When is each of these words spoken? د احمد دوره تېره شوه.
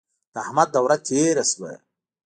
د 0.33 0.35
احمد 0.45 0.67
دوره 0.75 0.97
تېره 1.07 1.43
شوه. 1.51 1.71